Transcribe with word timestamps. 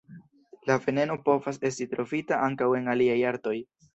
La 0.69 0.77
veneno 0.85 1.17
povas 1.27 1.59
esti 1.69 1.87
trovita 1.93 2.39
ankaŭ 2.49 2.73
en 2.81 2.91
aliaj 2.97 3.21
artoj. 3.35 3.55